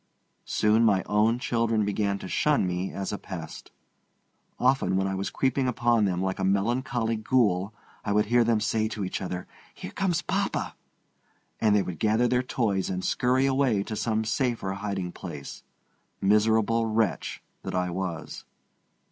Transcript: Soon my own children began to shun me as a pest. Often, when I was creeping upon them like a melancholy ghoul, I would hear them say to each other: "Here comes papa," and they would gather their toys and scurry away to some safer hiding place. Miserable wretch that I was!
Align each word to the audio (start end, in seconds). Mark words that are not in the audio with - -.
Soon 0.47 0.83
my 0.83 1.03
own 1.03 1.37
children 1.37 1.85
began 1.85 2.17
to 2.17 2.27
shun 2.27 2.65
me 2.65 2.91
as 2.91 3.11
a 3.13 3.19
pest. 3.19 3.69
Often, 4.57 4.95
when 4.97 5.05
I 5.05 5.13
was 5.13 5.29
creeping 5.29 5.67
upon 5.67 6.05
them 6.05 6.23
like 6.23 6.39
a 6.39 6.43
melancholy 6.43 7.17
ghoul, 7.17 7.71
I 8.03 8.11
would 8.11 8.25
hear 8.25 8.43
them 8.43 8.59
say 8.59 8.87
to 8.87 9.05
each 9.05 9.21
other: 9.21 9.45
"Here 9.75 9.91
comes 9.91 10.23
papa," 10.23 10.73
and 11.59 11.75
they 11.75 11.83
would 11.83 11.99
gather 11.99 12.27
their 12.27 12.41
toys 12.41 12.89
and 12.89 13.05
scurry 13.05 13.45
away 13.45 13.83
to 13.83 13.95
some 13.95 14.25
safer 14.25 14.71
hiding 14.71 15.11
place. 15.11 15.61
Miserable 16.19 16.87
wretch 16.87 17.43
that 17.61 17.75
I 17.75 17.91
was! 17.91 18.43